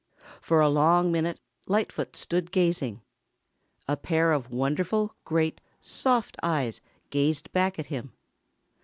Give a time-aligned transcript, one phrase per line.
[0.41, 3.03] For a long minute Lightfoot stood gazing.
[3.87, 6.81] A pair of wonderful, great, soft eyes
[7.11, 8.11] gazed back at him.